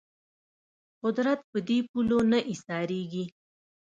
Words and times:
قدرت 1.03 1.39
په 1.51 1.59
دې 1.67 1.79
پولو 1.89 2.19
نه 2.31 2.39
ایسارېږي 2.49 3.25